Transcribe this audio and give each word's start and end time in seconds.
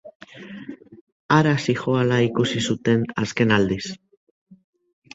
Hara 1.35 1.53
zihoala 1.67 2.19
ikusi 2.31 2.65
zuten 2.71 3.07
azken 3.27 3.57
aldiz. 3.61 3.83